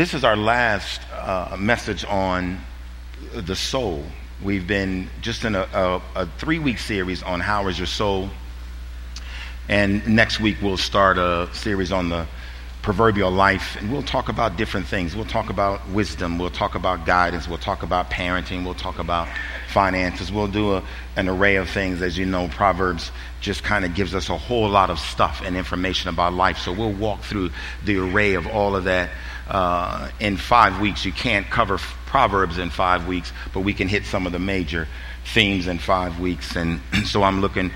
[0.00, 2.58] This is our last uh, message on
[3.34, 4.02] the soul.
[4.42, 8.30] We've been just in a, a, a three week series on how is your soul.
[9.68, 12.26] And next week we'll start a series on the
[12.80, 15.14] proverbial life, and we'll talk about different things.
[15.14, 19.28] We'll talk about wisdom, we'll talk about guidance, we'll talk about parenting, we'll talk about
[19.68, 20.82] finances, we'll do a,
[21.16, 22.00] an array of things.
[22.00, 23.10] As you know, Proverbs
[23.42, 26.56] just kind of gives us a whole lot of stuff and information about life.
[26.56, 27.50] So we'll walk through
[27.84, 29.10] the array of all of that
[29.50, 31.04] uh, in five weeks.
[31.04, 34.88] You can't cover Proverbs in five weeks, but we can hit some of the major
[35.32, 36.56] themes in five weeks.
[36.56, 37.70] And so I'm looking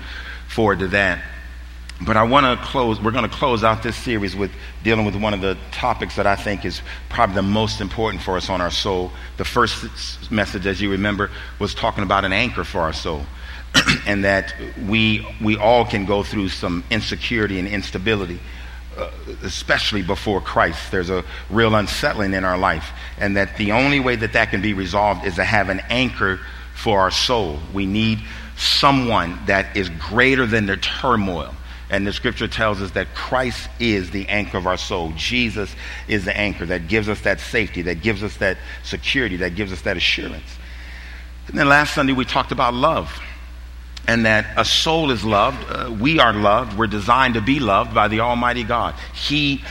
[0.47, 1.21] forward to that.
[2.01, 4.51] But I want to close, we're going to close out this series with
[4.83, 8.35] dealing with one of the topics that I think is probably the most important for
[8.35, 9.11] us on our soul.
[9.37, 13.25] The first message, as you remember, was talking about an anchor for our soul.
[14.05, 14.53] and that
[14.87, 18.39] we, we all can go through some insecurity and instability,
[18.97, 19.09] Uh,
[19.43, 20.89] especially before Christ.
[20.89, 22.91] There's a real unsettling in our life.
[23.17, 26.39] And that the only way that that can be resolved is to have an anchor
[26.75, 27.59] for our soul.
[27.73, 28.19] We need
[28.55, 31.53] someone that is greater than the turmoil
[31.89, 35.13] and the scripture tells us that Christ is the anchor of our soul.
[35.15, 35.73] Jesus
[36.07, 39.71] is the anchor that gives us that safety, that gives us that security, that gives
[39.71, 40.57] us that assurance.
[41.47, 43.19] And then last Sunday we talked about love
[44.07, 45.57] and that a soul is loved.
[45.69, 46.77] Uh, we are loved.
[46.77, 48.95] We're designed to be loved by the Almighty God.
[49.13, 49.63] He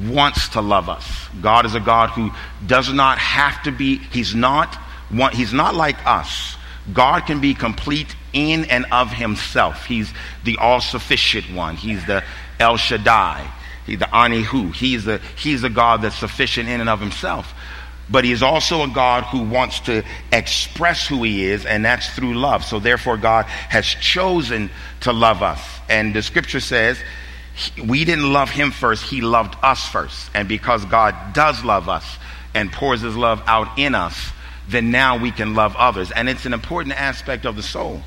[0.00, 1.28] wants to love us.
[1.40, 2.30] God is a God who
[2.66, 4.78] does not have to be, He's not,
[5.32, 6.56] he's not like us.
[6.92, 9.84] God can be complete in and of himself.
[9.84, 10.12] He's
[10.44, 11.76] the all sufficient one.
[11.76, 12.24] He's the
[12.58, 13.48] El Shaddai.
[13.86, 14.74] He's the Anihu.
[14.74, 17.54] He's the, he's a God that's sufficient in and of himself.
[18.12, 22.10] But he is also a God who wants to express who he is, and that's
[22.10, 22.62] through love.
[22.62, 25.60] So therefore, God has chosen to love us.
[25.88, 26.98] And the scripture says,
[27.82, 30.30] we didn't love him first, he loved us first.
[30.34, 32.04] And because God does love us
[32.54, 34.30] and pours his love out in us,
[34.68, 36.10] then now we can love others.
[36.10, 38.02] And it's an important aspect of the soul.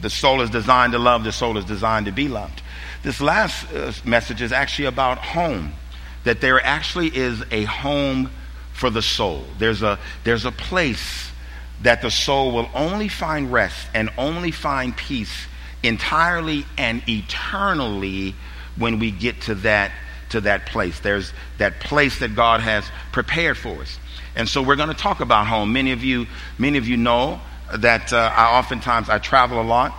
[0.00, 2.62] The soul is designed to love, the soul is designed to be loved.
[3.02, 5.72] This last uh, message is actually about home,
[6.24, 8.30] that there actually is a home
[8.78, 9.44] for the soul.
[9.58, 11.30] There's a, there's a place
[11.82, 15.46] that the soul will only find rest and only find peace
[15.82, 18.34] entirely and eternally
[18.76, 19.90] when we get to that
[20.30, 21.00] to that place.
[21.00, 23.98] There's that place that god has prepared for us.
[24.36, 25.72] And so we're going to talk about home.
[25.72, 26.26] Many of you
[26.58, 27.40] many of you know
[27.74, 29.92] that uh, I oftentimes I travel a lot,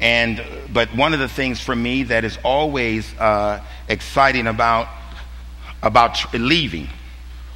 [0.00, 0.42] and
[0.72, 4.88] but one of the things for me that is always uh, exciting about
[5.82, 6.88] about tr- leaving,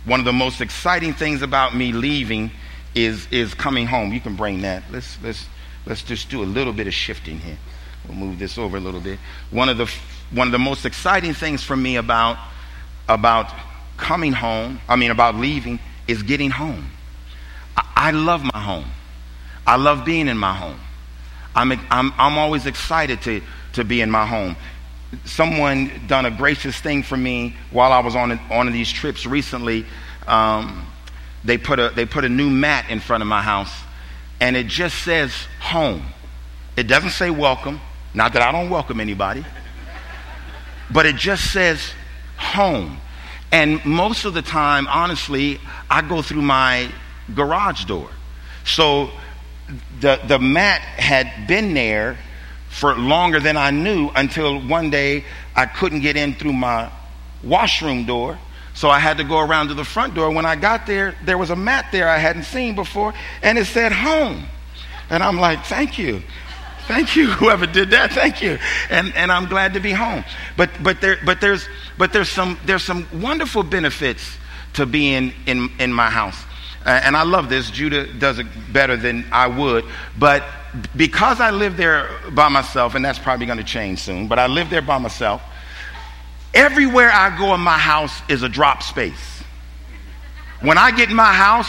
[0.05, 2.51] one of the most exciting things about me leaving
[2.95, 4.13] is is coming home.
[4.13, 4.83] You can bring that.
[4.91, 5.47] Let's let's
[5.87, 7.59] let's just do a little bit of shifting here.
[8.09, 9.19] We'll move this over a little bit.
[9.51, 9.91] One of the
[10.31, 12.39] one of the most exciting things for me about
[13.09, 13.53] about
[13.97, 15.79] coming home, I mean about leaving,
[16.09, 16.91] is getting home.
[17.77, 18.91] I, I love my home.
[19.67, 20.81] I love being in my home.
[21.55, 23.43] I'm, I'm, I'm always excited to,
[23.75, 24.57] to be in my home.
[25.25, 29.85] Someone done a gracious thing for me while I was on, on these trips recently.
[30.27, 30.87] Um,
[31.45, 33.73] they, put a, they put a new mat in front of my house,
[34.41, 36.05] and it just says home.
[36.77, 37.81] It doesn't say welcome.
[38.15, 39.45] Not that I don't welcome anybody,
[40.91, 41.93] but it just says
[42.37, 42.99] home.
[43.53, 45.61] And most of the time, honestly,
[45.91, 46.91] I go through my
[47.35, 48.11] garage door.
[48.65, 49.11] So
[50.01, 52.17] the, the mat had been there
[52.71, 56.91] for longer than I knew until one day I couldn't get in through my
[57.43, 58.39] washroom door.
[58.75, 60.31] So I had to go around to the front door.
[60.31, 63.67] When I got there, there was a mat there I hadn't seen before, and it
[63.67, 64.47] said home.
[65.11, 66.23] And I'm like, thank you.
[66.87, 68.13] Thank you, whoever did that.
[68.13, 68.59] Thank you.
[68.89, 70.25] And, and I'm glad to be home.
[70.57, 74.39] But, but, there, but, there's, but there's, some, there's some wonderful benefits
[74.75, 76.41] to being in, in my house.
[76.87, 77.71] Uh, and I love this.
[77.71, 79.85] Judah does it better than I would.
[80.19, 80.45] But
[80.97, 84.47] because I live there by myself, and that's probably going to change soon, but I
[84.47, 85.43] live there by myself,
[86.55, 89.43] everywhere I go in my house is a drop space.
[90.61, 91.69] When I get in my house,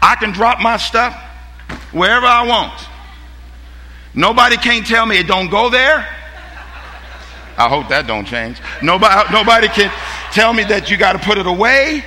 [0.00, 1.14] I can drop my stuff
[1.92, 2.72] wherever I want.
[4.14, 6.06] Nobody can't tell me it don't go there.
[7.56, 8.58] I hope that don't change.
[8.82, 9.92] Nobody, nobody can
[10.32, 12.04] tell me that you got to put it away.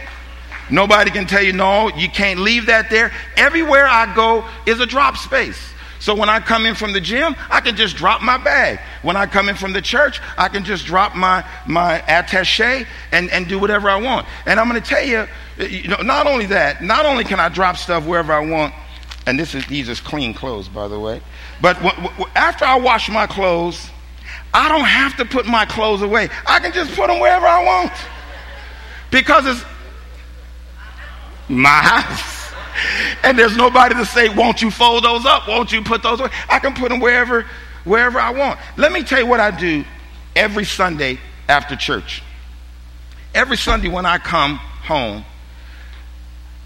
[0.69, 3.11] Nobody can tell you, no, you can't leave that there.
[3.37, 5.57] Everywhere I go is a drop space.
[5.99, 8.79] So when I come in from the gym, I can just drop my bag.
[9.01, 13.29] When I come in from the church, I can just drop my, my attache and,
[13.31, 14.27] and do whatever I want.
[14.45, 15.27] And I'm going to tell you,
[15.57, 18.73] you know, not only that, not only can I drop stuff wherever I want,
[19.25, 21.21] and this is, these are clean clothes, by the way,
[21.61, 23.89] but w- w- after I wash my clothes,
[24.53, 26.29] I don't have to put my clothes away.
[26.45, 27.91] I can just put them wherever I want.
[29.11, 29.65] Because it's,
[31.47, 32.34] my house.
[33.23, 35.47] And there's nobody to say, won't you fold those up?
[35.47, 36.29] Won't you put those away?
[36.49, 37.45] I can put them wherever,
[37.83, 38.59] wherever I want.
[38.77, 39.83] Let me tell you what I do
[40.35, 42.21] every Sunday after church.
[43.33, 45.25] Every Sunday when I come home,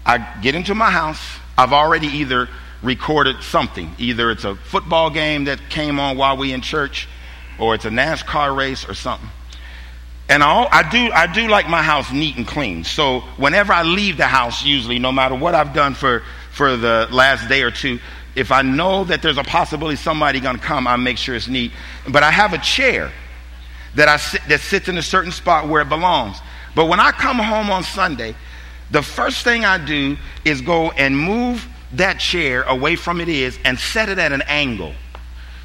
[0.04, 1.20] I get into my house.
[1.56, 2.48] I've already either
[2.82, 3.94] recorded something.
[3.98, 7.08] Either it's a football game that came on while we in church,
[7.58, 9.28] or it's a NASCAR race or something.
[10.30, 12.84] And I, I, do, I do like my house neat and clean.
[12.84, 16.22] So whenever I leave the house, usually, no matter what I've done for,
[16.52, 17.98] for the last day or two,
[18.36, 21.72] if I know that there's a possibility somebody to come, I make sure it's neat.
[22.08, 23.10] But I have a chair
[23.96, 26.38] that I sit, that sits in a certain spot where it belongs.
[26.76, 28.36] But when I come home on Sunday,
[28.92, 33.58] the first thing I do is go and move that chair away from it is
[33.64, 34.94] and set it at an angle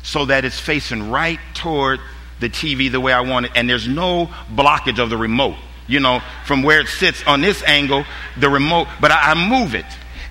[0.01, 2.00] so that it's facing right toward
[2.40, 5.56] the TV the way I want it, and there's no blockage of the remote.
[5.88, 8.06] You know, from where it sits on this angle,
[8.40, 9.86] the remote, but I, I move it.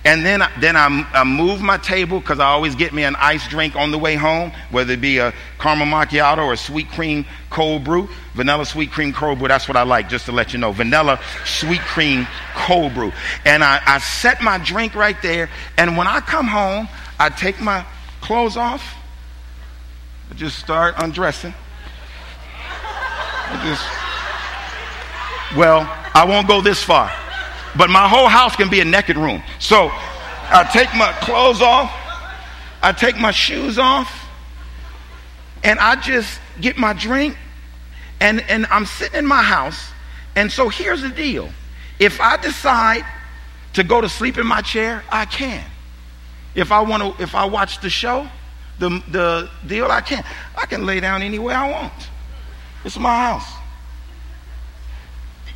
[0.05, 3.47] And then, then I, I move my table because I always get me an ice
[3.47, 7.25] drink on the way home, whether it be a caramel macchiato or a sweet cream
[7.49, 8.07] cold brew.
[8.35, 10.71] Vanilla sweet cream cold brew, that's what I like, just to let you know.
[10.71, 13.11] Vanilla sweet cream cold brew.
[13.45, 15.49] And I, I set my drink right there.
[15.75, 16.87] And when I come home,
[17.19, 17.83] I take my
[18.21, 18.95] clothes off.
[20.29, 21.55] I just start undressing.
[23.63, 23.83] Just,
[25.55, 25.81] well,
[26.13, 27.11] I won't go this far.
[27.77, 29.43] But my whole house can be a naked room.
[29.59, 31.91] So I take my clothes off,
[32.81, 34.27] I take my shoes off,
[35.63, 37.37] and I just get my drink,
[38.21, 39.89] and, and I'm sitting in my house.
[40.35, 41.49] And so here's the deal
[41.99, 43.05] if I decide
[43.73, 45.63] to go to sleep in my chair, I can.
[46.53, 48.27] If I want to, if I watch the show,
[48.79, 50.23] the, the deal, I can.
[50.57, 51.93] I can lay down anywhere I want.
[52.85, 53.51] It's my house.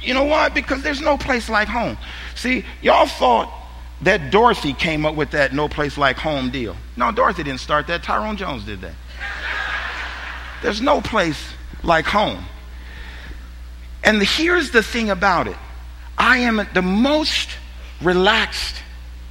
[0.01, 0.49] You know why?
[0.49, 1.97] Because there's no place like home.
[2.35, 3.53] See, y'all thought
[4.01, 6.75] that Dorothy came up with that no place like home deal.
[6.97, 8.01] No, Dorothy didn't start that.
[8.01, 8.95] Tyrone Jones did that.
[10.61, 11.53] There's no place
[11.83, 12.43] like home.
[14.03, 15.57] And here's the thing about it
[16.17, 17.49] I am the most
[18.01, 18.75] relaxed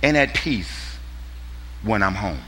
[0.03, 0.97] and at peace
[1.83, 2.41] when I'm home.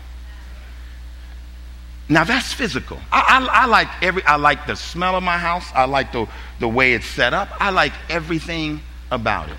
[2.10, 2.98] Now that's physical.
[3.12, 4.24] I, I, I, like every.
[4.24, 5.64] I like the smell of my house.
[5.72, 6.26] I like the
[6.58, 7.48] the way it's set up.
[7.60, 8.80] I like everything
[9.12, 9.56] about it.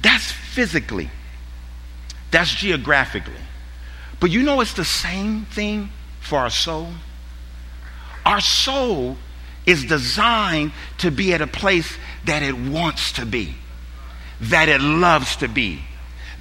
[0.00, 1.10] That's physically.
[2.30, 3.34] That's geographically.
[4.20, 5.90] But you know it's the same thing
[6.20, 6.88] for our soul.
[8.24, 9.18] Our soul
[9.66, 13.54] is designed to be at a place that it wants to be,
[14.40, 15.82] that it loves to be,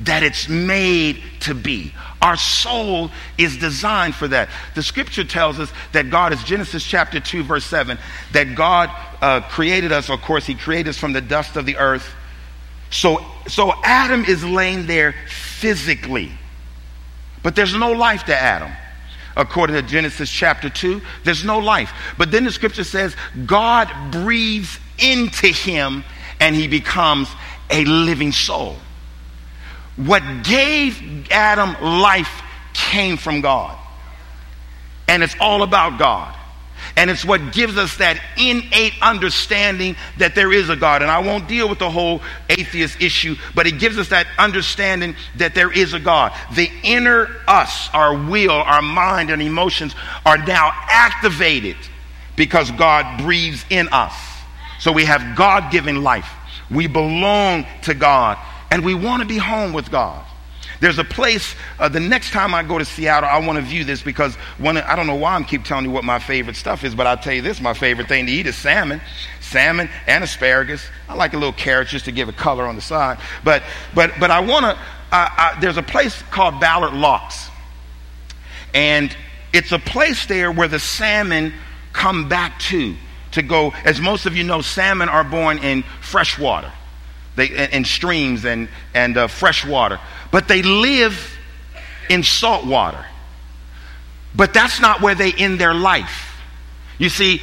[0.02, 1.94] that it's made to be.
[2.22, 4.50] Our soul is designed for that.
[4.76, 7.98] The scripture tells us that God is Genesis chapter 2, verse 7,
[8.32, 8.90] that God
[9.22, 12.10] uh, created us, of course, He created us from the dust of the earth.
[12.90, 16.32] So, so Adam is laying there physically,
[17.42, 18.72] but there's no life to Adam.
[19.36, 21.92] According to Genesis chapter 2, there's no life.
[22.18, 23.16] But then the scripture says
[23.46, 26.04] God breathes into him
[26.40, 27.30] and he becomes
[27.70, 28.78] a living soul.
[29.96, 32.42] What gave Adam life
[32.74, 33.78] came from God.
[35.08, 36.36] And it's all about God.
[36.96, 41.02] And it's what gives us that innate understanding that there is a God.
[41.02, 45.16] And I won't deal with the whole atheist issue, but it gives us that understanding
[45.38, 46.34] that there is a God.
[46.56, 51.78] The inner us, our will, our mind, and emotions are now activated
[52.36, 54.14] because God breathes in us.
[54.80, 56.30] So we have God given life.
[56.70, 58.38] We belong to God
[58.74, 60.26] and we want to be home with God.
[60.80, 63.84] There's a place, uh, the next time I go to Seattle, I want to view
[63.84, 66.96] this because I don't know why I'm keep telling you what my favorite stuff is,
[66.96, 69.00] but I'll tell you this my favorite thing to eat is salmon.
[69.42, 70.84] Salmon and asparagus.
[71.08, 73.20] I like a little carrot just to give a color on the side.
[73.44, 73.62] But,
[73.94, 74.80] but, but I want to,
[75.12, 77.50] uh, there's a place called Ballard Locks.
[78.74, 79.16] And
[79.54, 81.54] it's a place there where the salmon
[81.92, 82.96] come back to,
[83.34, 86.72] to go, as most of you know, salmon are born in fresh water
[87.36, 90.00] they, in streams and, and uh, fresh water.
[90.32, 91.38] But they live
[92.10, 93.06] in salt water.
[94.36, 96.40] But that's not where they end their life.
[96.98, 97.42] You see,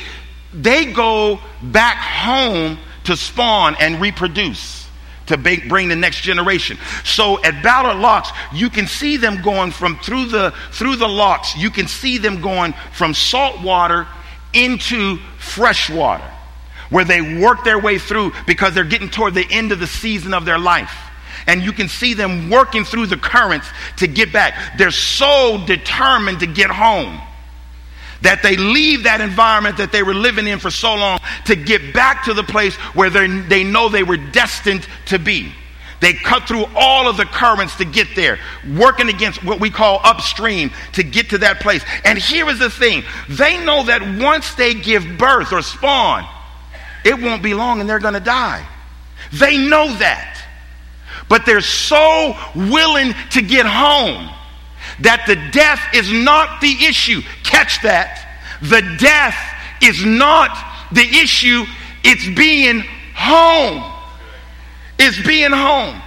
[0.52, 4.86] they go back home to spawn and reproduce
[5.26, 6.76] to bring the next generation.
[7.04, 11.56] So at Ballard Locks, you can see them going from through the through the locks.
[11.56, 14.08] You can see them going from salt water
[14.52, 16.28] into fresh water
[16.90, 20.34] where they work their way through because they're getting toward the end of the season
[20.34, 20.94] of their life.
[21.46, 23.66] And you can see them working through the currents
[23.96, 24.76] to get back.
[24.76, 27.20] They're so determined to get home
[28.22, 31.94] that they leave that environment that they were living in for so long to get
[31.94, 35.52] back to the place where they know they were destined to be.
[36.00, 38.38] They cut through all of the currents to get there,
[38.76, 41.82] working against what we call upstream to get to that place.
[42.04, 46.26] And here is the thing they know that once they give birth or spawn,
[47.04, 48.66] it won't be long and they're going to die.
[49.32, 50.44] They know that.
[51.28, 54.28] But they're so willing to get home
[55.00, 57.22] that the death is not the issue.
[57.44, 58.26] Catch that.
[58.62, 59.36] The death
[59.82, 60.50] is not
[60.92, 61.64] the issue,
[62.02, 62.82] it's being
[63.14, 63.92] home.
[64.98, 66.00] It's being home.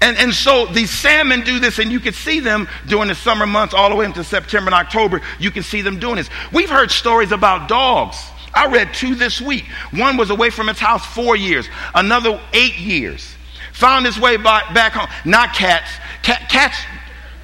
[0.00, 3.46] And, and so these salmon do this, and you can see them during the summer
[3.46, 5.20] months all the way into September and October.
[5.38, 6.28] You can see them doing this.
[6.52, 8.16] We've heard stories about dogs.
[8.58, 9.66] I read two this week.
[9.92, 13.36] One was away from its house four years, another eight years.
[13.74, 15.08] Found his way by, back home.
[15.24, 15.88] Not cats.
[16.24, 16.76] Cat, cats.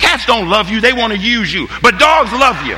[0.00, 1.68] Cats don't love you, they want to use you.
[1.82, 2.76] But dogs love you.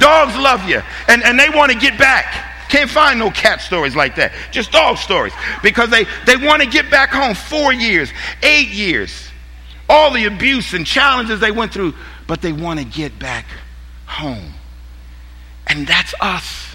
[0.00, 0.80] Dogs love you.
[1.06, 2.68] And, and they want to get back.
[2.70, 4.32] Can't find no cat stories like that.
[4.50, 5.34] Just dog stories.
[5.62, 8.10] Because they, they want to get back home four years,
[8.42, 9.28] eight years.
[9.86, 11.92] All the abuse and challenges they went through,
[12.26, 13.44] but they want to get back
[14.06, 14.54] home.
[15.66, 16.67] And that's us.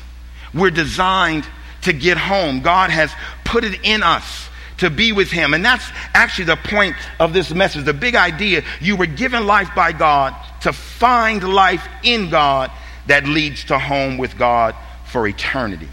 [0.54, 1.48] We're designed
[1.82, 2.62] to get home.
[2.62, 3.12] God has
[3.44, 5.54] put it in us to be with Him.
[5.54, 7.86] And that's actually the point of this message.
[7.86, 12.72] The big idea you were given life by God to find life in God
[13.08, 15.90] that leads to home with God for eternity.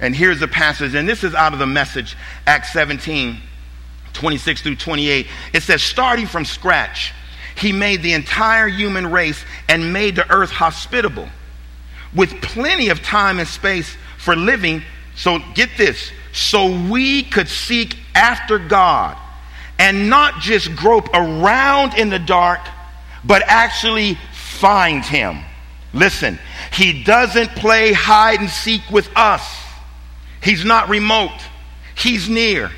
[0.00, 2.16] And here's the passage, and this is out of the message,
[2.46, 3.38] Acts 17,
[4.12, 5.26] 26 through 28.
[5.52, 7.12] It says, starting from scratch,
[7.56, 11.28] he made the entire human race and made the earth hospitable
[12.14, 14.82] with plenty of time and space for living.
[15.14, 19.16] So get this, so we could seek after God
[19.78, 22.60] and not just grope around in the dark,
[23.24, 25.40] but actually find him.
[25.92, 26.38] Listen,
[26.72, 29.44] he doesn't play hide and seek with us.
[30.42, 31.38] He's not remote.
[31.94, 32.70] He's near.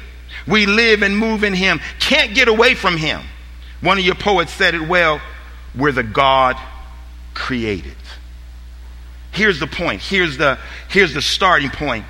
[0.46, 1.80] We live and move in him.
[2.00, 3.22] Can't get away from him.
[3.80, 5.20] One of your poets said it well
[5.74, 6.56] we're the God
[7.34, 7.96] created.
[9.34, 10.00] Here's the point.
[10.00, 12.04] Here's the, here's the starting point.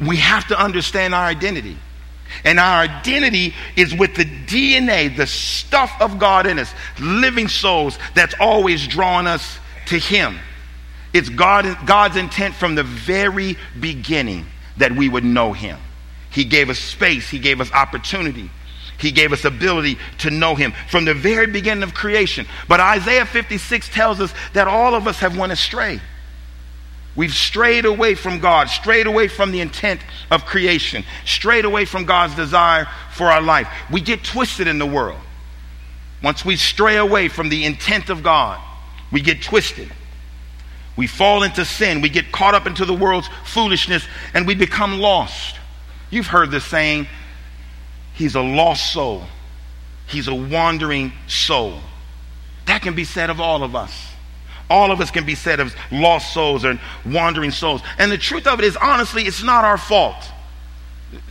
[0.00, 1.76] We have to understand our identity.
[2.44, 7.98] And our identity is with the DNA, the stuff of God in us, living souls
[8.14, 10.38] that's always drawing us to Him.
[11.12, 14.46] It's God, God's intent from the very beginning
[14.78, 15.78] that we would know Him.
[16.30, 18.50] He gave us space, He gave us opportunity,
[18.98, 22.46] He gave us ability to know Him from the very beginning of creation.
[22.66, 26.00] But Isaiah 56 tells us that all of us have went astray.
[27.16, 32.04] We've strayed away from God, strayed away from the intent of creation, strayed away from
[32.04, 33.68] God's desire for our life.
[33.90, 35.20] We get twisted in the world.
[36.22, 38.60] Once we stray away from the intent of God,
[39.10, 39.90] we get twisted.
[40.96, 42.00] We fall into sin.
[42.00, 45.56] We get caught up into the world's foolishness and we become lost.
[46.10, 47.06] You've heard the saying,
[48.14, 49.24] he's a lost soul.
[50.06, 51.80] He's a wandering soul.
[52.66, 54.15] That can be said of all of us.
[54.68, 57.82] All of us can be said of lost souls and wandering souls.
[57.98, 60.30] And the truth of it is, honestly, it's not our fault.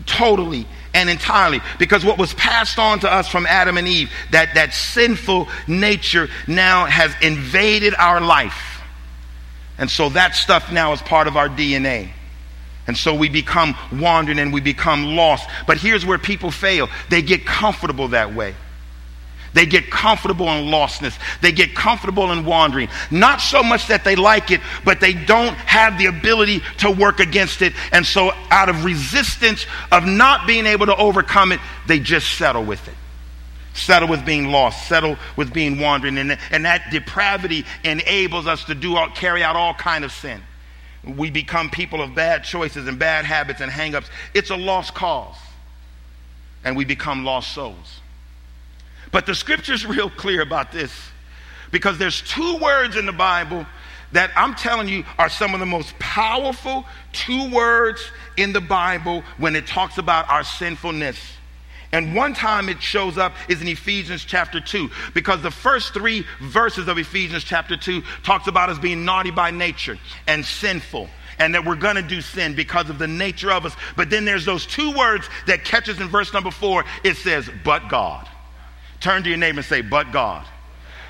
[0.05, 1.59] Totally and entirely.
[1.77, 6.29] Because what was passed on to us from Adam and Eve, that, that sinful nature
[6.47, 8.81] now has invaded our life.
[9.77, 12.11] And so that stuff now is part of our DNA.
[12.87, 15.49] And so we become wandering and we become lost.
[15.67, 18.55] But here's where people fail they get comfortable that way.
[19.55, 21.17] They get comfortable in lostness.
[21.39, 22.89] They get comfortable in wandering.
[23.09, 27.21] Not so much that they like it, but they don't have the ability to work
[27.21, 27.71] against it.
[27.93, 32.65] And so, out of resistance of not being able to overcome it, they just settle
[32.65, 32.95] with it.
[33.73, 36.17] Settle with being lost, settle with being wandering.
[36.17, 40.41] And, and that depravity enables us to do all, carry out all kind of sin.
[41.05, 44.07] We become people of bad choices and bad habits and hangups.
[44.33, 45.37] It's a lost cause.
[46.65, 48.01] And we become lost souls.
[49.15, 50.91] But the scripture's real clear about this
[51.71, 53.65] because there's two words in the Bible
[54.11, 58.03] that I'm telling you are some of the most powerful two words
[58.35, 61.17] in the Bible when it talks about our sinfulness.
[61.93, 66.25] And one time it shows up is in Ephesians chapter 2 because the first 3
[66.41, 71.07] verses of Ephesians chapter 2 talks about us being naughty by nature and sinful
[71.39, 73.77] and that we're going to do sin because of the nature of us.
[73.95, 76.83] But then there's those two words that catches in verse number 4.
[77.05, 78.27] It says, "But God."
[79.05, 80.43] Turn to your neighbor and say, but God.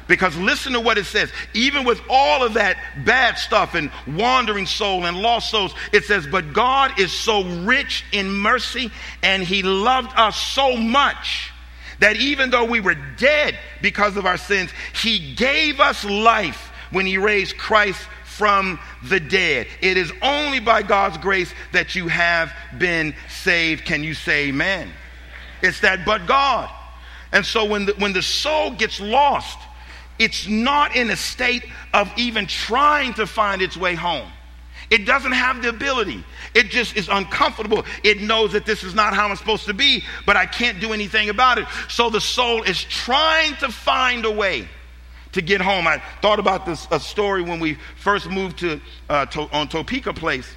[0.10, 1.32] Because listen to what it says.
[1.54, 2.76] Even with all of that
[3.06, 8.04] bad stuff and wandering soul and lost souls, it says, But God is so rich
[8.12, 8.92] in mercy
[9.24, 11.54] and He loved us so much
[12.00, 14.72] that even though we were dead because of our sins,
[15.02, 19.68] He gave us life when He raised Christ from the dead.
[19.80, 23.86] It is only by God's grace that you have been saved.
[23.86, 24.92] Can you say amen?
[25.62, 26.70] It's that but God.
[27.36, 29.60] And so when the, when the soul gets lost,
[30.18, 34.32] it's not in a state of even trying to find its way home.
[34.90, 36.24] It doesn't have the ability.
[36.54, 37.84] It just is uncomfortable.
[38.06, 40.94] It knows that this is not how I'm supposed to be, but I can't do
[40.94, 41.68] anything about it.
[41.90, 44.70] So the soul is trying to find a way
[45.34, 45.88] to get home.
[45.88, 50.14] I thought about this a story when we first moved to, uh, to on Topeka
[50.14, 50.50] Place,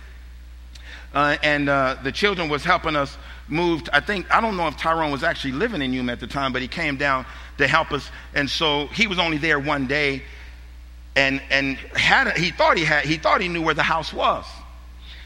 [1.13, 3.17] uh, and uh, the children was helping us
[3.49, 3.83] move.
[3.93, 6.53] I think I don't know if Tyrone was actually living in Yuma at the time,
[6.53, 7.27] but he came down
[7.59, 10.23] to help us, and so he was only there one day
[11.19, 14.45] and and had he thought he had he thought he knew where the house was.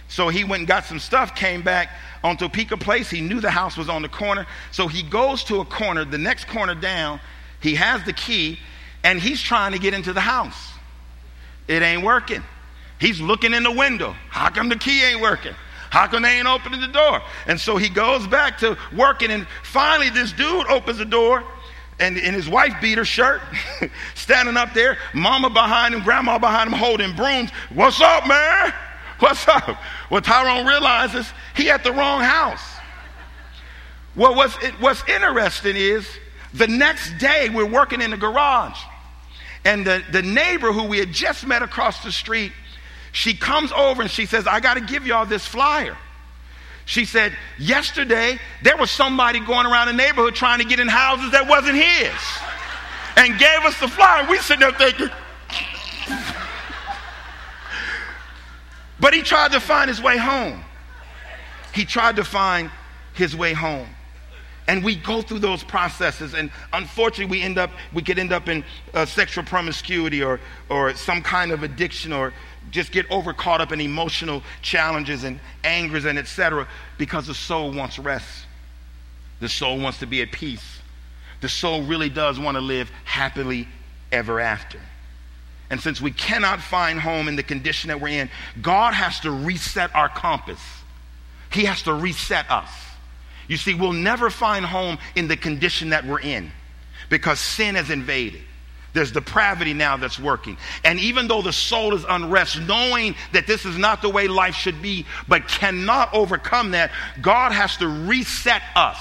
[0.08, 1.90] So he went and got some stuff, came back
[2.24, 3.08] on Topeka Place.
[3.08, 4.46] He knew the house was on the corner.
[4.70, 7.20] So he goes to a corner, the next corner down.
[7.60, 8.58] He has the key,
[9.04, 10.72] and he's trying to get into the house.
[11.68, 12.42] It ain't working.
[12.98, 14.14] He's looking in the window.
[14.28, 15.54] How come the key ain't working?
[15.92, 17.20] How come they ain't opening the door?
[17.46, 21.44] And so he goes back to working, and finally, this dude opens the door
[22.00, 23.42] and, and his wife beat her shirt,
[24.14, 27.50] standing up there, mama behind him, grandma behind him, holding brooms.
[27.74, 28.72] What's up, man?
[29.18, 29.76] What's up?
[30.08, 32.64] Well, Tyrone realizes he at the wrong house.
[34.16, 36.08] Well, what's, what's interesting is
[36.54, 38.80] the next day we're working in the garage,
[39.66, 42.52] and the, the neighbor who we had just met across the street,
[43.12, 45.96] she comes over and she says, I got to give y'all this flyer.
[46.84, 51.30] She said, Yesterday, there was somebody going around the neighborhood trying to get in houses
[51.32, 52.12] that wasn't his
[53.16, 54.28] and gave us the flyer.
[54.28, 55.10] We sitting there thinking,
[59.00, 60.64] but he tried to find his way home.
[61.74, 62.70] He tried to find
[63.14, 63.88] his way home.
[64.68, 68.48] And we go through those processes, and unfortunately, we end up, we could end up
[68.48, 68.64] in
[68.94, 70.38] uh, sexual promiscuity or,
[70.68, 72.32] or some kind of addiction or
[72.72, 76.66] just get over caught up in emotional challenges and angers and etc.
[76.98, 78.46] because the soul wants rest.
[79.40, 80.80] The soul wants to be at peace.
[81.40, 83.68] The soul really does want to live happily
[84.10, 84.80] ever after.
[85.70, 88.30] And since we cannot find home in the condition that we're in,
[88.60, 90.60] God has to reset our compass.
[91.50, 92.70] He has to reset us.
[93.48, 96.50] You see, we'll never find home in the condition that we're in
[97.10, 98.42] because sin has invaded.
[98.92, 100.58] There's depravity now that's working.
[100.84, 104.54] And even though the soul is unrest, knowing that this is not the way life
[104.54, 108.98] should be, but cannot overcome that, God has to reset us.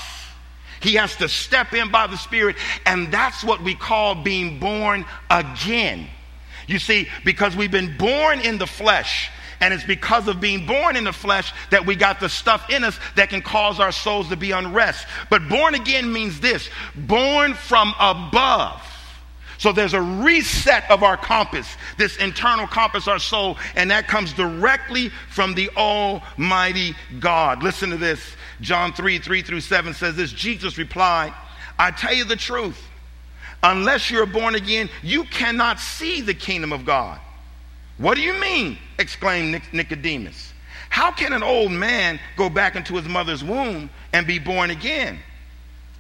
[0.82, 5.06] He has to step in by the Spirit, and that's what we call being born
[5.30, 6.08] again.
[6.68, 10.96] You see, because we've been born in the flesh, and it's because of being born
[10.96, 14.30] in the flesh that we got the stuff in us that can cause our souls
[14.30, 15.06] to be unrest.
[15.30, 18.82] But born again means this born from above.
[19.62, 24.34] So there's a reset of our compass, this internal compass, our soul, and that comes
[24.34, 27.62] directly from the Almighty God.
[27.62, 28.20] Listen to this.
[28.62, 31.32] John 3 3 through 7 says this Jesus replied,
[31.78, 32.82] I tell you the truth.
[33.62, 37.20] Unless you're born again, you cannot see the kingdom of God.
[38.00, 38.80] What do you mean?
[38.98, 40.54] exclaimed Nicodemus.
[40.90, 45.20] How can an old man go back into his mother's womb and be born again?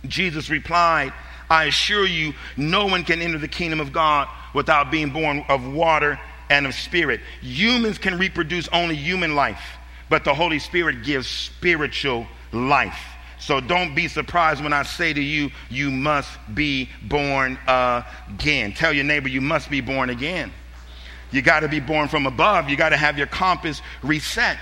[0.08, 1.14] Jesus replied,
[1.52, 5.68] I assure you, no one can enter the kingdom of God without being born of
[5.68, 6.18] water
[6.50, 7.20] and of spirit.
[7.42, 9.62] Humans can reproduce only human life,
[10.08, 12.98] but the Holy Spirit gives spiritual life.
[13.38, 18.72] So don't be surprised when I say to you, you must be born again.
[18.72, 20.54] Tell your neighbor, you must be born again.
[21.32, 22.70] You got to be born from above.
[22.70, 24.58] You got to have your compass reset.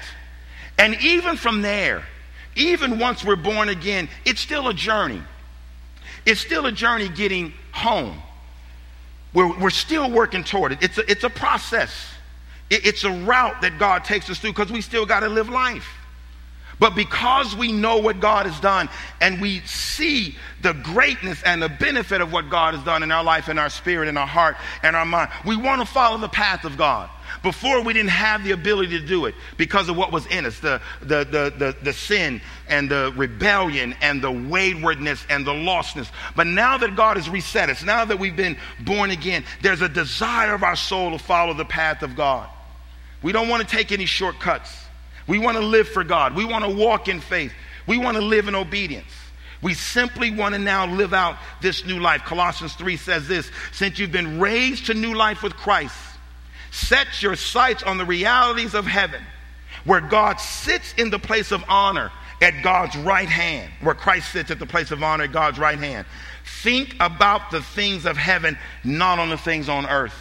[0.79, 2.03] And even from there,
[2.55, 5.21] even once we're born again, it's still a journey.
[6.25, 8.21] It's still a journey getting home.
[9.33, 10.79] We're, we're still working toward it.
[10.81, 11.91] It's a, it's a process,
[12.69, 15.49] it, it's a route that God takes us through because we still got to live
[15.49, 15.87] life.
[16.79, 21.67] But because we know what God has done and we see the greatness and the
[21.67, 24.55] benefit of what God has done in our life, in our spirit, in our heart,
[24.81, 27.09] and our mind, we want to follow the path of God.
[27.43, 30.59] Before we didn't have the ability to do it because of what was in us
[30.59, 36.09] the, the, the, the, the sin and the rebellion and the waywardness and the lostness.
[36.35, 39.89] But now that God has reset us, now that we've been born again, there's a
[39.89, 42.49] desire of our soul to follow the path of God.
[43.21, 44.75] We don't want to take any shortcuts.
[45.27, 46.35] We want to live for God.
[46.35, 47.53] We want to walk in faith.
[47.85, 49.11] We want to live in obedience.
[49.61, 52.23] We simply want to now live out this new life.
[52.23, 55.95] Colossians 3 says this Since you've been raised to new life with Christ,
[56.71, 59.21] Set your sights on the realities of heaven,
[59.85, 64.51] where God sits in the place of honor at God's right hand, where Christ sits
[64.51, 66.05] at the place of honor at God's right hand.
[66.63, 70.15] Think about the things of heaven, not on the things on earth.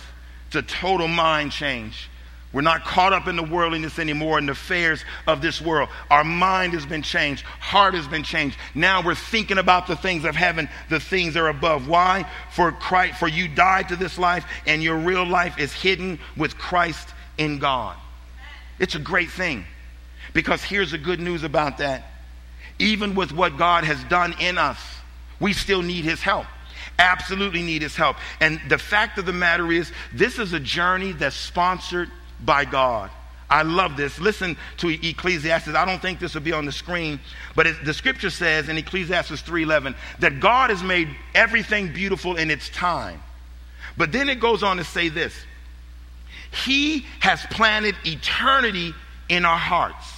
[0.47, 2.09] It's a total mind change.
[2.53, 5.91] We're not caught up in the worldliness anymore and the affairs of this world.
[6.11, 8.57] Our mind has been changed, heart has been changed.
[8.75, 11.89] Now we're thinking about the things of heaven, the things that are above.
[11.89, 12.27] Why?
[12.53, 16.57] For Christ, for you died to this life, and your real life is hidden with
[16.57, 17.97] Christ in God.
[18.79, 19.65] It's a great thing.
[20.33, 22.05] Because here's the good news about that.
[22.79, 24.79] Even with what God has done in us,
[25.39, 26.47] we still need his help
[27.01, 28.17] absolutely need his help.
[28.41, 32.11] And the fact of the matter is, this is a journey that's sponsored
[32.45, 33.11] by God.
[33.51, 34.19] I love this.
[34.19, 35.69] Listen to Ecclesiastes.
[35.69, 37.19] I don't think this will be on the screen,
[37.57, 42.51] but it, the scripture says in Ecclesiastes 3:11 that God has made everything beautiful in
[42.51, 43.23] its time.
[43.97, 45.35] But then it goes on to say this.
[46.65, 48.95] He has planted eternity
[49.29, 50.13] in our hearts.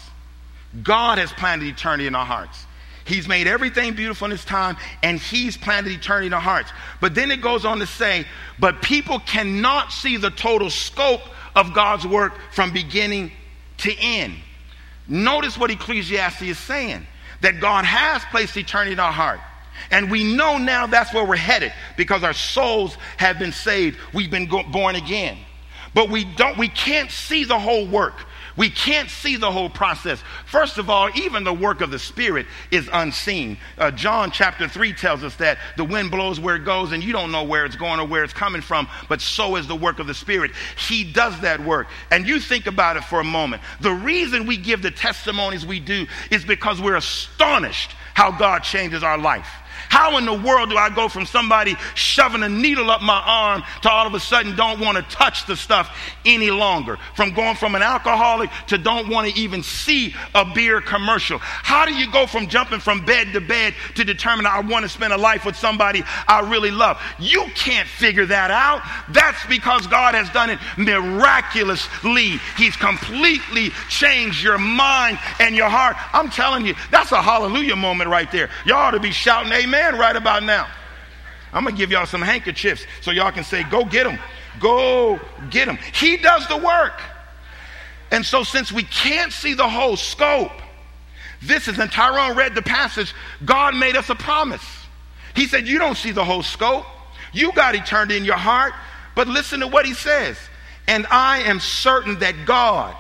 [0.83, 2.67] God has planted eternity in our hearts.
[3.05, 6.71] He's made everything beautiful in his time, and he's planted eternity in our hearts.
[7.01, 8.25] But then it goes on to say,
[8.59, 11.23] but people cannot see the total scope
[11.55, 13.33] of God's work from beginning
[13.79, 14.35] to end.
[15.09, 17.07] Notice what Ecclesiastes is saying
[17.41, 19.41] that God has placed eternity in our heart.
[19.91, 23.99] And we know now that's where we're headed because our souls have been saved.
[24.13, 25.39] We've been go- born again.
[25.95, 28.15] But we don't we can't see the whole work.
[28.57, 30.23] We can't see the whole process.
[30.47, 33.59] First of all, even the work of the Spirit is unseen.
[33.79, 37.13] Uh, John chapter 3 tells us that the wind blows where it goes and you
[37.13, 39.99] don't know where it's going or where it's coming from, but so is the work
[39.99, 40.53] of the Spirit.
[40.89, 41.89] He does that work.
[42.11, 43.63] And you think about it for a moment.
[43.81, 49.03] The reason we give the testimonies we do is because we're astonished how God changes
[49.03, 49.49] our life.
[49.91, 53.65] How in the world do I go from somebody shoving a needle up my arm
[53.83, 55.91] to all of a sudden don't want to touch the stuff
[56.25, 56.97] any longer?
[57.17, 61.39] From going from an alcoholic to don't want to even see a beer commercial.
[61.41, 64.89] How do you go from jumping from bed to bed to determine I want to
[64.89, 67.03] spend a life with somebody I really love?
[67.19, 68.83] You can't figure that out.
[69.13, 72.39] That's because God has done it miraculously.
[72.57, 75.97] He's completely changed your mind and your heart.
[76.13, 78.51] I'm telling you, that's a hallelujah moment right there.
[78.65, 80.69] Y'all ought to be shouting amen right about now.
[81.53, 84.19] I'm going to give y'all some handkerchiefs so y'all can say, go get them.
[84.61, 85.19] Go
[85.51, 85.79] get them.
[85.95, 87.01] He does the work.
[88.11, 90.53] And so, since we can't see the whole scope,
[91.43, 93.15] this is, and Tyrone read the passage,
[93.45, 94.65] God made us a promise.
[95.35, 96.85] He said, You don't see the whole scope.
[97.33, 98.73] You got eternity in your heart.
[99.15, 100.37] But listen to what he says.
[100.87, 102.97] And I am certain that God,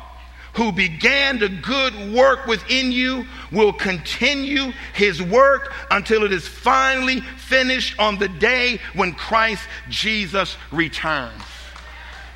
[0.55, 7.21] who began the good work within you will continue his work until it is finally
[7.21, 11.43] finished on the day when Christ Jesus returns.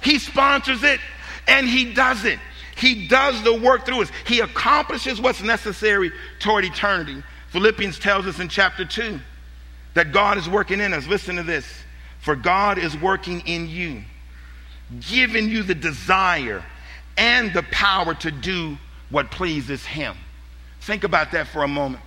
[0.03, 1.01] He sponsors it
[1.49, 2.39] and he does it.
[2.77, 4.11] He does the work through us.
[4.27, 7.23] He accomplishes what's necessary toward eternity.
[7.51, 9.21] Philippians tells us in chapter 2
[9.95, 11.07] that God is working in us.
[11.07, 11.67] Listen to this.
[12.21, 14.03] For God is working in you,
[14.99, 16.65] giving you the desire
[17.17, 18.77] and the power to do
[19.11, 20.17] what pleases Him.
[20.81, 22.03] Think about that for a moment.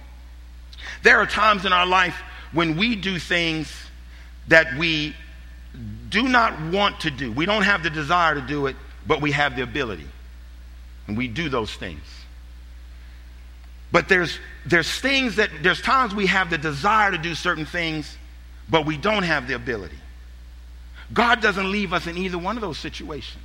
[1.04, 2.15] There are times in our life
[2.52, 3.72] when we do things
[4.48, 5.15] that we
[6.10, 7.32] do not want to do.
[7.32, 10.08] We don't have the desire to do it, but we have the ability.
[11.08, 12.04] And we do those things.
[13.91, 18.17] But there's, there's things that, there's times we have the desire to do certain things,
[18.70, 19.98] but we don't have the ability.
[21.13, 23.43] God doesn't leave us in either one of those situations.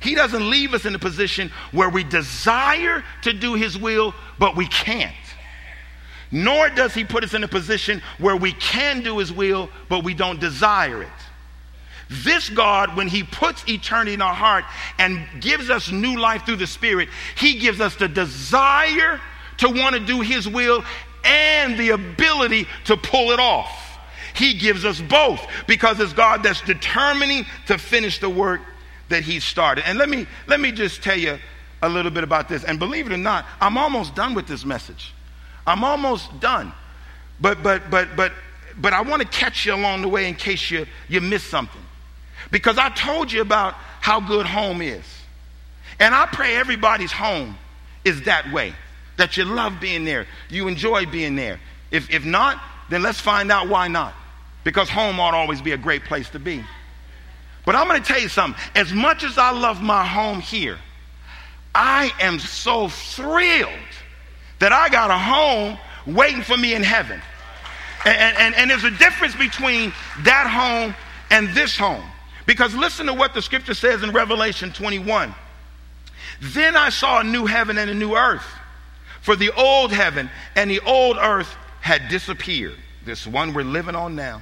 [0.00, 4.56] He doesn't leave us in a position where we desire to do His will, but
[4.56, 5.14] we can't.
[6.30, 10.04] Nor does He put us in a position where we can do His will, but
[10.04, 11.08] we don't desire it.
[12.10, 14.64] This God, when He puts eternity in our heart
[14.98, 19.20] and gives us new life through the Spirit, He gives us the desire
[19.58, 20.84] to want to do His will
[21.24, 23.98] and the ability to pull it off.
[24.34, 28.60] He gives us both because it's God that's determining to finish the work
[29.08, 29.86] that he started.
[29.86, 31.38] And let me, let me just tell you
[31.82, 32.64] a little bit about this.
[32.64, 35.12] And believe it or not, I'm almost done with this message.
[35.66, 36.72] I'm almost done.
[37.40, 38.32] But, but, but, but,
[38.76, 41.80] but I want to catch you along the way in case you, you miss something.
[42.50, 45.04] Because I told you about how good home is.
[46.00, 47.56] And I pray everybody's home
[48.04, 48.74] is that way.
[49.16, 50.26] That you love being there.
[50.48, 51.58] You enjoy being there.
[51.90, 54.14] If, if not, then let's find out why not.
[54.64, 56.62] Because home ought always be a great place to be.
[57.68, 58.58] But I'm going to tell you something.
[58.74, 60.78] As much as I love my home here,
[61.74, 63.68] I am so thrilled
[64.58, 65.76] that I got a home
[66.06, 67.20] waiting for me in heaven.
[68.06, 70.94] And, and, and there's a difference between that home
[71.30, 72.02] and this home.
[72.46, 75.34] Because listen to what the scripture says in Revelation 21.
[76.40, 78.46] Then I saw a new heaven and a new earth.
[79.20, 82.78] For the old heaven and the old earth had disappeared.
[83.04, 84.40] This one we're living on now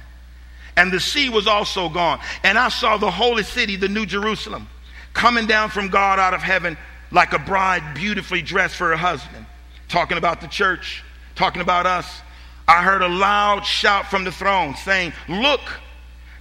[0.77, 2.19] and the sea was also gone.
[2.43, 4.69] And I saw the holy city, the new Jerusalem,
[5.13, 6.77] coming down from God out of heaven
[7.11, 9.45] like a bride beautifully dressed for her husband.
[9.89, 11.03] Talking about the church,
[11.35, 12.21] talking about us.
[12.67, 15.61] I heard a loud shout from the throne saying, Look,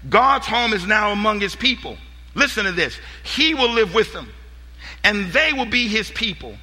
[0.09, 1.97] God's home is now among his people.
[2.35, 2.99] Listen to this.
[3.23, 4.29] He will live with them,
[5.03, 6.57] and they will be his people.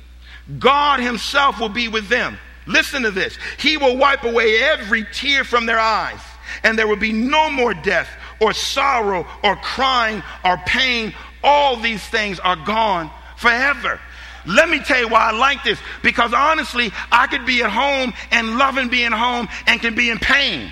[0.59, 2.37] God himself will be with them.
[2.67, 3.37] Listen to this.
[3.57, 6.19] He will wipe away every tear from their eyes,
[6.63, 11.13] and there will be no more death or sorrow or crying or pain.
[11.43, 13.99] All these things are gone forever.
[14.45, 15.79] Let me tell you why I like this.
[16.01, 20.19] Because honestly, I could be at home and loving being home and can be in
[20.19, 20.71] pain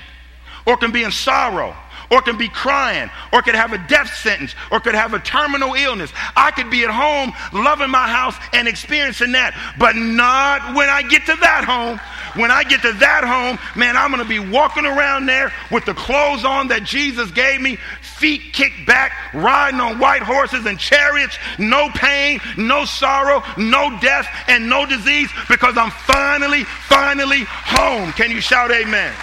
[0.66, 1.76] or can be in sorrow
[2.12, 5.74] or can be crying, or could have a death sentence, or could have a terminal
[5.74, 6.12] illness.
[6.36, 11.02] I could be at home loving my house and experiencing that, but not when I
[11.04, 12.00] get to that home.
[12.40, 15.84] When I get to that home, man, I'm going to be walking around there with
[15.84, 20.80] the clothes on that Jesus gave me, feet kicked back, riding on white horses and
[20.80, 28.14] chariots, no pain, no sorrow, no death, and no disease because I'm finally, finally home.
[28.14, 29.14] Can you shout amen?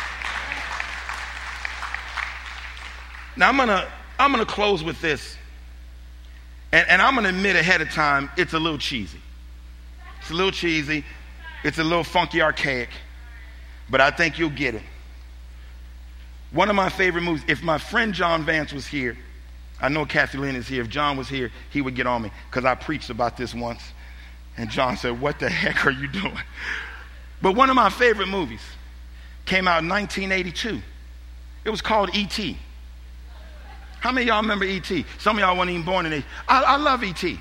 [3.38, 5.36] Now I'm gonna I'm gonna close with this.
[6.72, 9.20] And, and I'm gonna admit ahead of time, it's a little cheesy.
[10.20, 11.04] It's a little cheesy,
[11.64, 12.90] it's a little funky archaic,
[13.88, 14.82] but I think you'll get it.
[16.50, 19.16] One of my favorite movies, if my friend John Vance was here,
[19.80, 20.82] I know Kathy Lynn is here.
[20.82, 23.82] If John was here, he would get on me because I preached about this once.
[24.56, 26.38] And John said, What the heck are you doing?
[27.40, 28.62] But one of my favorite movies
[29.44, 30.82] came out in 1982.
[31.64, 32.58] It was called E.T.
[34.00, 35.04] How many y'all remember E.T.?
[35.18, 36.24] Some of y'all weren't even born in it.
[36.48, 37.38] I, I love E.T.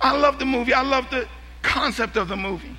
[0.00, 0.74] I love the movie.
[0.74, 1.26] I love the
[1.62, 2.76] concept of the movie.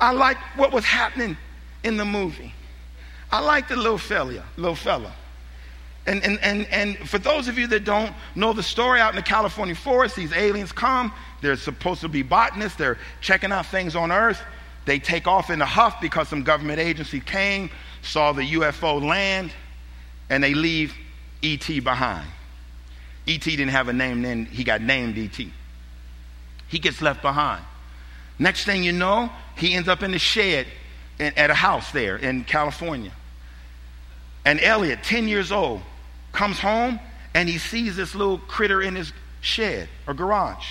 [0.00, 1.36] I like what was happening
[1.84, 2.52] in the movie.
[3.30, 5.12] I like the little fella, little fella.
[6.06, 9.16] And, and, and, and for those of you that don't know the story out in
[9.16, 11.12] the California forest, these aliens come.
[11.42, 12.78] They're supposed to be botanists.
[12.78, 14.40] They're checking out things on Earth.
[14.86, 17.68] They take off in a huff because some government agency came,
[18.00, 19.52] saw the UFO land,
[20.30, 20.94] and they leave
[21.42, 21.80] E.T.
[21.80, 22.26] behind.
[23.26, 23.50] E.T.
[23.50, 25.52] didn't have a name then, he got named E.T.
[26.68, 27.64] He gets left behind.
[28.38, 30.66] Next thing you know, he ends up in the shed
[31.18, 33.12] in, at a house there in California.
[34.44, 35.82] And Elliot, 10 years old,
[36.32, 37.00] comes home
[37.34, 40.66] and he sees this little critter in his shed or garage.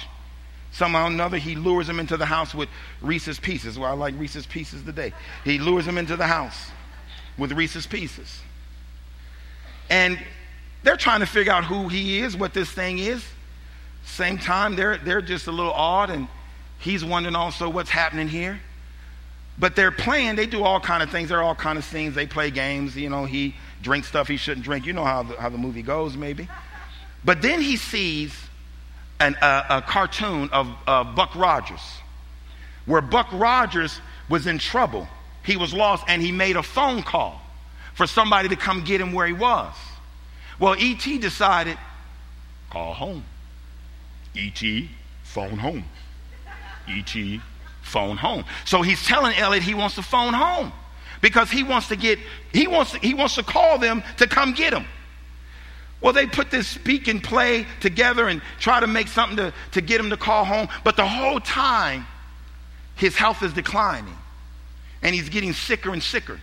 [0.71, 2.69] Somehow or another, he lures him into the house with
[3.01, 3.79] Reese's Pieces.
[3.79, 5.13] Well, I like Reese's Pieces today.
[5.43, 6.69] He lures him into the house
[7.37, 8.41] with Reese's Pieces.
[9.89, 10.19] And
[10.83, 13.23] they're trying to figure out who he is, what this thing is.
[14.05, 16.27] Same time, they're, they're just a little awed, and
[16.79, 18.59] he's wondering also what's happening here.
[19.59, 21.29] But they're playing, they do all kind of things.
[21.29, 22.13] There are all kind of scenes.
[22.13, 22.95] They play games.
[22.95, 24.85] You know, he drinks stuff he shouldn't drink.
[24.85, 26.47] You know how the, how the movie goes, maybe.
[27.25, 28.33] But then he sees
[29.19, 31.81] an, a cartoon of uh, Buck Rogers,
[32.85, 35.07] where Buck Rogers was in trouble.
[35.43, 37.41] He was lost, and he made a phone call
[37.95, 39.73] for somebody to come get him where he was.
[40.59, 41.19] Well, E.T.
[41.19, 41.77] decided,
[42.69, 43.23] call home.
[44.35, 44.89] E.T.
[45.23, 45.83] phone home.
[46.89, 47.41] E.T.
[47.81, 48.45] phone home.
[48.65, 50.71] So he's telling Elliot he wants to phone home
[51.21, 52.19] because he wants to get,
[52.53, 54.85] he wants to, he wants to call them to come get him.
[55.99, 59.81] Well, they put this speak and play together and try to make something to, to
[59.81, 60.67] get him to call home.
[60.83, 62.05] But the whole time,
[62.95, 64.15] his health is declining
[65.01, 66.39] and he's getting sicker and sicker.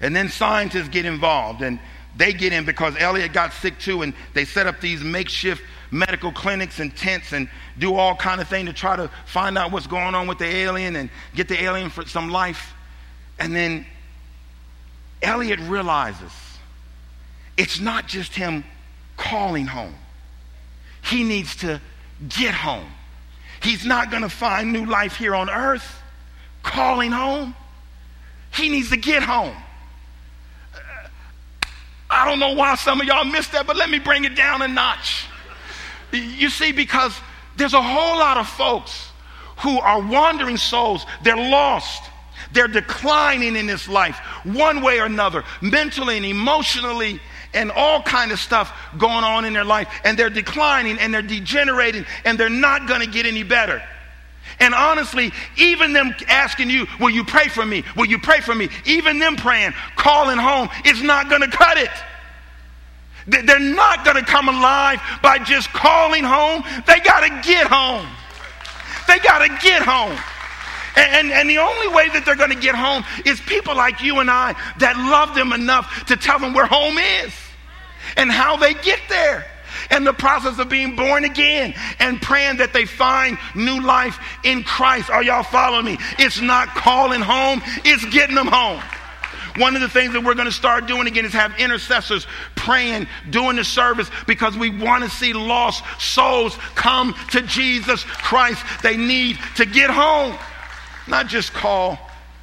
[0.00, 1.78] And then scientists get involved and
[2.18, 6.32] they get in because Elliot got sick too, and they set up these makeshift medical
[6.32, 9.86] clinics and tents and do all kind of thing to try to find out what's
[9.86, 12.74] going on with the alien and get the alien for some life.
[13.38, 13.86] And then
[15.22, 16.32] Elliot realizes
[17.56, 18.64] it's not just him
[19.16, 19.94] calling home.
[21.02, 21.80] He needs to
[22.28, 22.90] get home.
[23.62, 26.02] He's not going to find new life here on earth
[26.64, 27.54] calling home.
[28.52, 29.54] He needs to get home.
[32.18, 34.62] I don't know why some of y'all missed that, but let me bring it down
[34.62, 35.26] a notch.
[36.12, 37.18] You see, because
[37.56, 39.10] there's a whole lot of folks
[39.58, 41.06] who are wandering souls.
[41.22, 42.02] They're lost.
[42.52, 47.20] They're declining in this life one way or another, mentally and emotionally
[47.54, 49.88] and all kind of stuff going on in their life.
[50.04, 53.82] And they're declining and they're degenerating and they're not going to get any better.
[54.60, 57.84] And honestly, even them asking you, Will you pray for me?
[57.96, 58.68] Will you pray for me?
[58.86, 61.90] Even them praying, calling home, is not going to cut it.
[63.26, 66.64] They're not going to come alive by just calling home.
[66.86, 68.06] They got to get home.
[69.06, 70.18] They got to get home.
[70.96, 74.02] And, and, and, the only way that they're going to get home is people like
[74.02, 77.32] you and I that love them enough to tell them where home is
[78.16, 79.46] and how they get there.
[79.90, 84.62] And the process of being born again and praying that they find new life in
[84.62, 85.10] Christ.
[85.10, 85.98] Are y'all following me?
[86.18, 88.82] It's not calling home, it's getting them home.
[89.56, 93.08] One of the things that we're going to start doing again is have intercessors praying,
[93.30, 98.62] doing the service because we want to see lost souls come to Jesus Christ.
[98.82, 100.38] They need to get home,
[101.08, 101.98] not just call,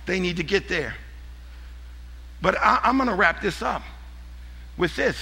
[0.06, 0.96] they need to get there.
[2.42, 3.82] But I, am going to wrap this up
[4.78, 5.18] with this.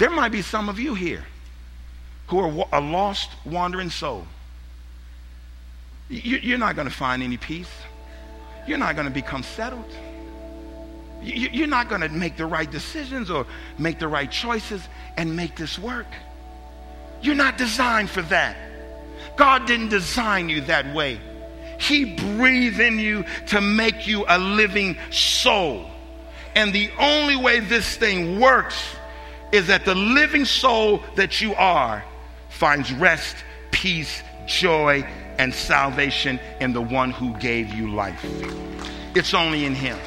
[0.00, 1.26] There might be some of you here
[2.28, 4.26] who are a lost, wandering soul.
[6.08, 7.68] You're not going to find any peace.
[8.66, 9.92] You're not going to become settled.
[11.20, 13.44] You're not going to make the right decisions or
[13.76, 14.80] make the right choices
[15.18, 16.06] and make this work.
[17.20, 18.56] You're not designed for that.
[19.36, 21.20] God didn't design you that way.
[21.78, 25.90] He breathed in you to make you a living soul.
[26.54, 28.82] And the only way this thing works
[29.52, 32.04] is that the living soul that you are
[32.48, 33.36] finds rest,
[33.70, 35.04] peace, joy,
[35.38, 38.24] and salvation in the one who gave you life.
[39.14, 39.98] It's only in Him.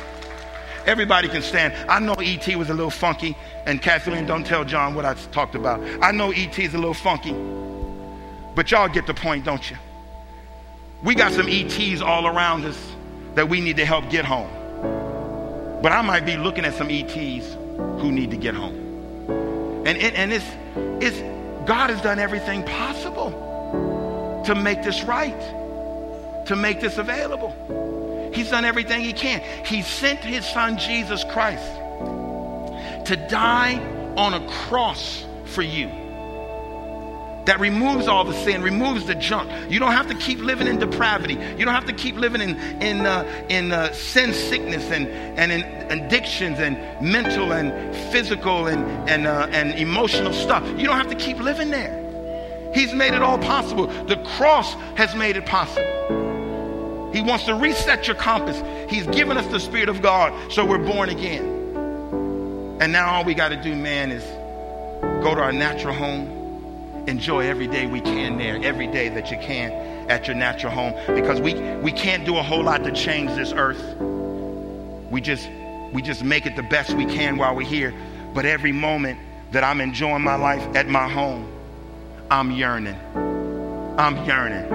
[0.86, 1.74] Everybody can stand.
[1.90, 2.56] I know E.T.
[2.56, 5.82] was a little funky, and Kathleen, don't tell John what I talked about.
[6.02, 6.62] I know E.T.
[6.62, 7.34] is a little funky,
[8.54, 9.78] but y'all get the point, don't you?
[11.04, 12.80] We got some ETs all around us
[13.36, 14.50] that we need to help get home.
[15.82, 17.58] But I might be looking at some ETs
[18.02, 18.83] who need to get home.
[19.86, 20.46] And, and it's,
[21.04, 21.20] it's,
[21.68, 25.40] God has done everything possible to make this right,
[26.48, 28.32] to make this available.
[28.34, 29.42] He's done everything he can.
[29.66, 31.72] He sent his son Jesus Christ
[33.08, 33.80] to die
[34.18, 36.03] on a cross for you
[37.46, 39.50] that removes all the sin, removes the junk.
[39.70, 41.34] You don't have to keep living in depravity.
[41.34, 45.52] You don't have to keep living in in uh, in uh, sin, sickness, and and
[45.52, 50.66] in addictions, and mental, and physical, and and uh, and emotional stuff.
[50.80, 52.02] You don't have to keep living there.
[52.74, 53.88] He's made it all possible.
[53.88, 57.12] The cross has made it possible.
[57.14, 58.62] He wants to reset your compass.
[58.90, 61.46] He's given us the Spirit of God, so we're born again.
[62.82, 64.24] And now all we got to do, man, is
[65.24, 66.43] go to our natural home
[67.08, 69.72] enjoy every day we can there, every day that you can
[70.10, 73.52] at your natural home, because we, we can't do a whole lot to change this
[73.54, 73.96] earth.
[75.10, 75.50] We just,
[75.92, 77.94] we just make it the best we can while we're here.
[78.34, 79.20] But every moment
[79.52, 81.52] that I'm enjoying my life at my home,
[82.32, 83.00] I'm yearning.
[83.98, 84.68] I'm yearning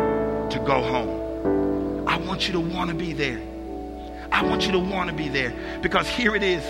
[0.51, 2.07] to go home.
[2.09, 3.41] I want you to want to be there.
[4.31, 6.62] I want you to want to be there because here it is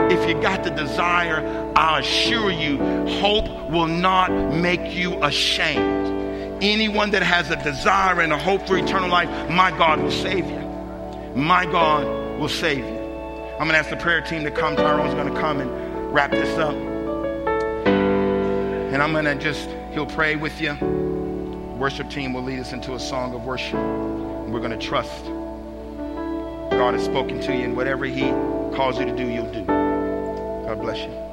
[0.00, 2.78] if you got the desire, I assure you,
[3.20, 6.62] hope will not make you ashamed.
[6.62, 10.46] Anyone that has a desire and a hope for eternal life, my God will save
[10.46, 10.60] you.
[11.34, 12.04] My God
[12.40, 12.98] will save you.
[13.58, 14.76] I'm going to ask the prayer team to come.
[14.76, 16.74] Tyrone's going to come and wrap this up.
[17.86, 20.74] And I'm going to just, he'll pray with you.
[21.78, 23.74] Worship team will lead us into a song of worship.
[23.74, 25.24] We're going to trust
[26.78, 28.30] God has spoken to you, and whatever He
[28.76, 29.87] calls you to do, you'll do.
[30.88, 31.27] Bless you.